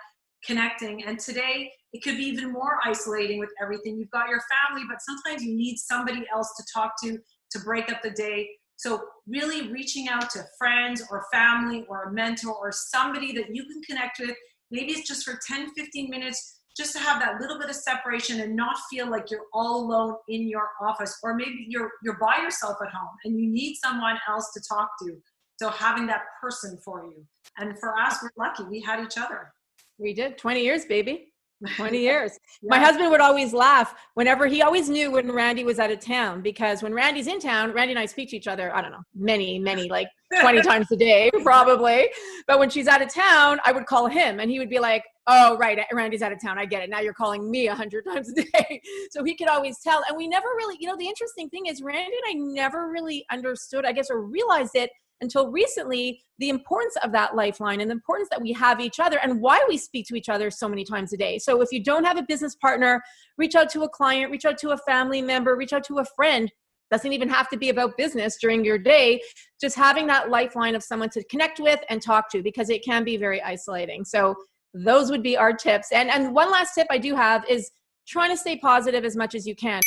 connecting. 0.45 1.03
And 1.05 1.19
today 1.19 1.71
it 1.93 2.03
could 2.03 2.17
be 2.17 2.25
even 2.25 2.51
more 2.51 2.79
isolating 2.83 3.39
with 3.39 3.49
everything. 3.61 3.97
You've 3.97 4.11
got 4.11 4.29
your 4.29 4.41
family, 4.67 4.83
but 4.87 4.97
sometimes 5.01 5.43
you 5.43 5.55
need 5.55 5.77
somebody 5.77 6.25
else 6.31 6.53
to 6.57 6.63
talk 6.73 6.93
to 7.03 7.17
to 7.51 7.59
break 7.59 7.91
up 7.91 8.01
the 8.03 8.11
day. 8.11 8.47
So, 8.77 9.01
really 9.27 9.71
reaching 9.71 10.07
out 10.09 10.29
to 10.31 10.43
friends 10.57 11.03
or 11.09 11.25
family 11.31 11.85
or 11.87 12.03
a 12.03 12.13
mentor 12.13 12.53
or 12.53 12.71
somebody 12.71 13.31
that 13.33 13.55
you 13.55 13.63
can 13.65 13.81
connect 13.83 14.19
with, 14.19 14.35
maybe 14.69 14.91
it's 14.91 15.07
just 15.07 15.25
for 15.25 15.39
10, 15.47 15.71
15 15.75 16.09
minutes, 16.09 16.61
just 16.75 16.93
to 16.93 16.99
have 16.99 17.21
that 17.21 17.39
little 17.39 17.57
bit 17.57 17.69
of 17.69 17.75
separation 17.75 18.41
and 18.41 18.55
not 18.55 18.75
feel 18.91 19.09
like 19.09 19.31
you're 19.31 19.45
all 19.53 19.85
alone 19.85 20.15
in 20.27 20.47
your 20.47 20.69
office. 20.81 21.17
Or 21.23 21.35
maybe 21.35 21.65
you're 21.69 21.91
you're 22.03 22.17
by 22.19 22.37
yourself 22.41 22.77
at 22.81 22.91
home 22.91 23.15
and 23.23 23.39
you 23.39 23.49
need 23.49 23.75
someone 23.83 24.17
else 24.27 24.51
to 24.53 24.61
talk 24.67 24.89
to. 25.03 25.17
So 25.57 25.69
having 25.69 26.05
that 26.07 26.23
person 26.41 26.77
for 26.83 27.05
you. 27.05 27.25
And 27.57 27.79
for 27.79 27.97
us 27.97 28.17
we're 28.21 28.29
lucky. 28.37 28.63
We 28.65 28.81
had 28.81 29.03
each 29.03 29.17
other. 29.17 29.53
We 29.97 30.13
did. 30.13 30.37
20 30.37 30.61
years 30.61 30.83
baby 30.83 31.31
20 31.75 31.97
years. 32.01 32.31
yeah. 32.61 32.69
My 32.69 32.79
husband 32.79 33.09
would 33.11 33.21
always 33.21 33.53
laugh 33.53 33.95
whenever 34.15 34.47
he 34.47 34.61
always 34.61 34.89
knew 34.89 35.11
when 35.11 35.31
Randy 35.31 35.63
was 35.63 35.79
out 35.79 35.91
of 35.91 35.99
town 35.99 36.41
because 36.41 36.81
when 36.83 36.93
Randy's 36.93 37.27
in 37.27 37.39
town, 37.39 37.71
Randy 37.71 37.93
and 37.93 37.99
I 37.99 38.05
speak 38.05 38.29
to 38.29 38.37
each 38.37 38.47
other, 38.47 38.75
I 38.75 38.81
don't 38.81 38.91
know, 38.91 39.03
many, 39.15 39.59
many, 39.59 39.89
like 39.89 40.07
20 40.41 40.61
times 40.63 40.91
a 40.91 40.95
day, 40.95 41.31
probably. 41.43 42.09
But 42.47 42.59
when 42.59 42.69
she's 42.69 42.87
out 42.87 43.01
of 43.01 43.13
town, 43.13 43.59
I 43.65 43.71
would 43.71 43.85
call 43.85 44.07
him 44.07 44.39
and 44.39 44.49
he 44.49 44.59
would 44.59 44.69
be 44.69 44.79
like, 44.79 45.03
Oh, 45.27 45.57
right, 45.57 45.79
Randy's 45.91 46.21
out 46.21 46.31
of 46.31 46.39
town. 46.39 46.59
I 46.59 46.65
get 46.65 46.83
it. 46.83 46.89
Now 46.91 46.99
you're 46.99 47.13
calling 47.13 47.49
me 47.49 47.67
a 47.67 47.73
hundred 47.73 48.05
times 48.13 48.31
a 48.31 48.43
day. 48.43 48.81
so 49.09 49.23
he 49.23 49.35
could 49.35 49.47
always 49.47 49.79
tell. 49.79 50.03
And 50.07 50.15
we 50.15 50.27
never 50.27 50.47
really, 50.55 50.77
you 50.79 50.87
know, 50.87 50.95
the 50.95 51.07
interesting 51.07 51.49
thing 51.49 51.65
is 51.65 51.81
Randy 51.81 52.15
and 52.27 52.41
I 52.43 52.53
never 52.53 52.91
really 52.91 53.25
understood, 53.31 53.85
I 53.85 53.91
guess, 53.91 54.11
or 54.11 54.21
realized 54.21 54.75
it 54.75 54.91
until 55.21 55.51
recently 55.51 56.21
the 56.39 56.49
importance 56.49 56.95
of 57.03 57.11
that 57.13 57.35
lifeline 57.35 57.79
and 57.81 57.89
the 57.89 57.93
importance 57.93 58.27
that 58.29 58.41
we 58.41 58.51
have 58.51 58.79
each 58.81 58.99
other 58.99 59.17
and 59.19 59.41
why 59.41 59.63
we 59.67 59.77
speak 59.77 60.05
to 60.07 60.15
each 60.15 60.29
other 60.29 60.51
so 60.51 60.67
many 60.67 60.83
times 60.83 61.13
a 61.13 61.17
day. 61.17 61.39
So 61.39 61.61
if 61.61 61.71
you 61.71 61.83
don't 61.83 62.03
have 62.03 62.17
a 62.17 62.23
business 62.23 62.55
partner, 62.55 63.01
reach 63.37 63.55
out 63.55 63.69
to 63.71 63.83
a 63.83 63.89
client, 63.89 64.31
reach 64.31 64.45
out 64.45 64.57
to 64.59 64.71
a 64.71 64.77
family 64.79 65.21
member, 65.21 65.55
reach 65.55 65.73
out 65.73 65.85
to 65.85 65.99
a 65.99 66.05
friend. 66.15 66.51
Doesn't 66.91 67.13
even 67.13 67.29
have 67.29 67.49
to 67.49 67.57
be 67.57 67.69
about 67.69 67.97
business 67.97 68.37
during 68.39 68.63
your 68.63 68.77
day. 68.77 69.21
Just 69.59 69.75
having 69.75 70.05
that 70.07 70.29
lifeline 70.29 70.75
of 70.75 70.83
someone 70.83 71.09
to 71.11 71.23
connect 71.25 71.59
with 71.59 71.79
and 71.89 72.01
talk 72.01 72.29
to 72.31 72.43
because 72.43 72.69
it 72.69 72.83
can 72.83 73.03
be 73.03 73.17
very 73.17 73.41
isolating. 73.41 74.05
So 74.05 74.35
those 74.73 75.09
would 75.09 75.23
be 75.23 75.37
our 75.37 75.53
tips. 75.53 75.91
And 75.91 76.11
and 76.11 76.35
one 76.35 76.51
last 76.51 76.73
tip 76.75 76.87
I 76.91 76.97
do 76.97 77.15
have 77.15 77.43
is 77.49 77.71
trying 78.07 78.29
to 78.29 78.37
stay 78.37 78.57
positive 78.57 79.03
as 79.03 79.15
much 79.15 79.33
as 79.33 79.47
you 79.47 79.55
can. 79.55 79.81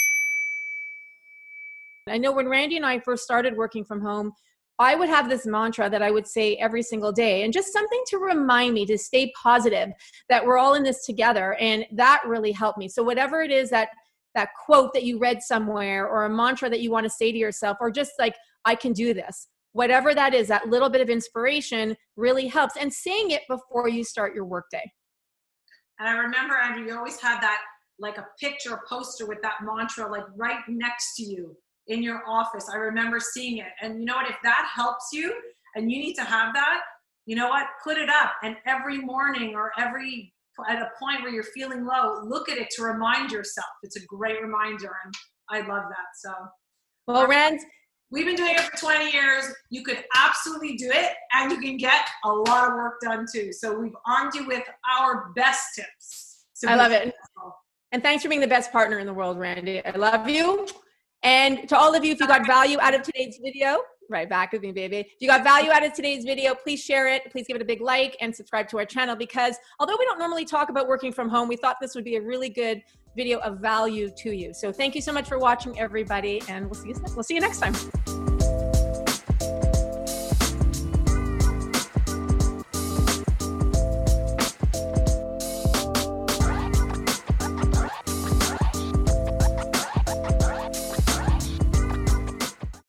I 2.08 2.18
know 2.18 2.32
when 2.32 2.49
Randy 2.49 2.76
and 2.76 2.87
I 2.87 2.99
first 2.99 3.23
started 3.23 3.56
working 3.56 3.85
from 3.85 4.00
home, 4.00 4.32
I 4.78 4.94
would 4.94 5.08
have 5.08 5.28
this 5.28 5.44
mantra 5.47 5.90
that 5.90 6.02
I 6.02 6.11
would 6.11 6.26
say 6.26 6.54
every 6.56 6.82
single 6.82 7.11
day, 7.11 7.42
and 7.42 7.52
just 7.52 7.73
something 7.73 8.02
to 8.08 8.18
remind 8.18 8.75
me 8.75 8.87
to 8.87 8.97
stay 8.97 9.32
positive 9.40 9.90
that 10.28 10.44
we're 10.44 10.58
all 10.58 10.75
in 10.75 10.85
this 10.85 11.04
together. 11.04 11.54
And 11.54 11.85
that 11.92 12.23
really 12.26 12.52
helped 12.52 12.78
me. 12.78 12.88
So, 12.88 13.02
whatever 13.02 13.42
it 13.42 13.50
is 13.50 13.70
that 13.70 13.88
that 14.35 14.50
quote 14.64 14.92
that 14.92 15.02
you 15.02 15.18
read 15.18 15.42
somewhere, 15.42 16.06
or 16.06 16.25
a 16.25 16.30
mantra 16.30 16.70
that 16.70 16.80
you 16.80 16.90
want 16.90 17.04
to 17.04 17.11
say 17.11 17.32
to 17.32 17.38
yourself, 17.38 17.78
or 17.80 17.90
just 17.90 18.12
like, 18.18 18.37
I 18.64 18.75
can 18.75 18.92
do 18.92 19.14
this, 19.14 19.49
whatever 19.73 20.14
that 20.14 20.35
is, 20.35 20.49
that 20.49 20.68
little 20.68 20.90
bit 20.90 21.00
of 21.00 21.11
inspiration 21.11 21.97
really 22.16 22.47
helps. 22.47 22.76
And 22.76 22.92
saying 22.92 23.32
it 23.32 23.42
before 23.49 23.88
you 23.88 24.04
start 24.04 24.35
your 24.35 24.44
workday. 24.44 24.92
And 25.99 26.08
I 26.08 26.12
remember, 26.12 26.56
Andrea, 26.56 26.87
you 26.87 26.97
always 26.97 27.18
had 27.20 27.40
that 27.40 27.62
like 27.99 28.18
a 28.18 28.26
picture, 28.38 28.75
a 28.75 28.80
poster 28.88 29.26
with 29.26 29.42
that 29.42 29.54
mantra 29.64 30.08
like 30.08 30.25
right 30.37 30.61
next 30.68 31.16
to 31.16 31.25
you 31.25 31.56
in 31.88 32.02
your 32.02 32.23
office. 32.26 32.68
I 32.73 32.76
remember 32.76 33.18
seeing 33.21 33.59
it. 33.59 33.73
And 33.80 34.00
you 34.00 34.04
know 34.04 34.16
what? 34.16 34.30
If 34.30 34.37
that 34.42 34.71
helps 34.75 35.09
you 35.12 35.35
and 35.75 35.90
you 35.90 35.99
need 35.99 36.14
to 36.14 36.25
have 36.25 36.54
that, 36.54 36.80
you 37.26 37.37
know 37.37 37.49
what? 37.49 37.66
Put 37.85 37.99
it 37.99 38.09
up. 38.09 38.33
And 38.42 38.57
every 38.66 38.99
morning 38.99 39.54
or 39.54 39.73
every 39.78 40.33
at 40.68 40.83
a 40.83 40.90
point 41.00 41.23
where 41.23 41.30
you're 41.30 41.45
feeling 41.45 41.87
low, 41.87 42.21
look 42.25 42.49
at 42.49 42.59
it 42.59 42.68
to 42.71 42.83
remind 42.83 43.30
yourself. 43.30 43.68
It's 43.83 43.97
a 43.97 44.04
great 44.07 44.42
reminder. 44.42 44.90
And 45.04 45.14
I 45.50 45.59
love 45.61 45.85
that. 45.88 46.09
So 46.16 46.33
well, 47.07 47.26
Rand, 47.26 47.61
We've 48.11 48.25
been 48.25 48.37
doing 48.37 48.54
it 48.54 48.61
for 48.61 48.76
20 48.76 49.12
years. 49.12 49.45
You 49.68 49.83
could 49.83 50.02
absolutely 50.16 50.76
do 50.76 50.90
it 50.90 51.12
and 51.35 51.52
you 51.52 51.61
can 51.61 51.76
get 51.76 52.09
a 52.25 52.33
lot 52.33 52.66
of 52.66 52.75
work 52.75 53.00
done 53.02 53.26
too. 53.30 53.52
So 53.52 53.78
we've 53.78 53.97
armed 54.07 54.35
you 54.35 54.47
with 54.47 54.64
our 54.99 55.30
best 55.37 55.75
tips. 55.76 56.47
I 56.66 56.75
love 56.75 56.90
it. 56.90 57.14
And 57.92 58.02
thanks 58.02 58.23
for 58.23 58.30
being 58.30 58.40
the 58.40 58.49
best 58.49 58.73
partner 58.73 58.99
in 58.99 59.07
the 59.07 59.12
world, 59.12 59.38
Randy. 59.38 59.85
I 59.85 59.90
love 59.90 60.28
you. 60.28 60.66
And 61.23 61.69
to 61.69 61.77
all 61.77 61.95
of 61.95 62.05
you, 62.05 62.13
if 62.13 62.21
you 62.21 62.27
got 62.27 62.47
value 62.47 62.79
out 62.81 62.95
of 62.95 63.03
today's 63.03 63.39
video, 63.43 63.81
right 64.09 64.29
back 64.29 64.53
with 64.53 64.63
me, 64.63 64.73
baby. 64.73 64.99
If 64.99 65.17
you 65.21 65.29
got 65.29 65.45
value 65.45 65.71
out 65.71 65.85
of 65.85 65.93
today's 65.93 66.25
video, 66.25 66.55
please 66.55 66.83
share 66.83 67.09
it. 67.09 67.31
Please 67.31 67.47
give 67.47 67.57
it 67.57 67.63
a 67.63 67.65
big 67.65 67.81
like 67.81 68.17
and 68.21 68.35
subscribe 68.35 68.69
to 68.69 68.79
our 68.79 68.85
channel 68.85 69.17
because 69.17 69.57
although 69.79 69.97
we 69.99 70.05
don't 70.05 70.19
normally 70.19 70.45
talk 70.45 70.69
about 70.71 70.89
working 70.89 71.13
from 71.13 71.29
home, 71.29 71.49
we 71.49 71.57
thought 71.57 71.77
this 71.81 71.95
would 71.95 72.05
be 72.05 72.17
a 72.17 72.23
really 72.23 72.49
good 72.49 72.83
video 73.17 73.39
of 73.41 73.59
value 73.59 74.11
to 74.17 74.31
you. 74.35 74.55
So 74.55 74.73
thank 74.73 74.95
you 74.95 75.01
so 75.01 75.13
much 75.13 75.29
for 75.29 75.39
watching, 75.39 75.79
everybody, 75.79 76.41
and 76.49 76.67
we'll 76.67 76.75
see 76.75 76.89
you, 76.91 76.95
we'll 77.15 77.25
see 77.25 77.35
you 77.35 77.41
next 77.41 77.59
time. 77.59 77.75